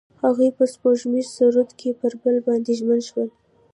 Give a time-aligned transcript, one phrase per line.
[0.23, 3.29] هغوی په سپوږمیز سرود کې پر بل باندې ژمن شول.